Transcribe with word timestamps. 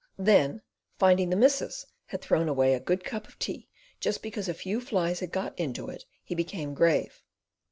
Then 0.17 0.63
finding 0.97 1.29
the 1.29 1.35
missus 1.35 1.85
had 2.07 2.23
thrown 2.23 2.49
away 2.49 2.73
a 2.73 2.79
"good 2.79 3.03
cup 3.03 3.27
of 3.27 3.37
tea 3.37 3.69
just 3.99 4.23
because 4.23 4.49
a 4.49 4.53
few 4.55 4.81
flies 4.81 5.19
had 5.19 5.31
got 5.31 5.53
into 5.59 5.89
it," 5.89 6.05
he 6.23 6.33
became 6.33 6.73
grave. 6.73 7.21